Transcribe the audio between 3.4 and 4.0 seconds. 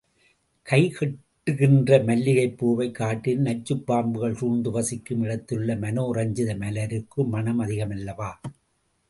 நச்சுப்